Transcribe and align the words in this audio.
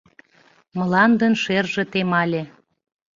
Мландын 0.77 1.33
шерже 1.43 1.83
темале. 1.91 2.41